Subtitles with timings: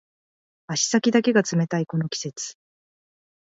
[0.65, 2.57] 足先だけが冷たいこの季節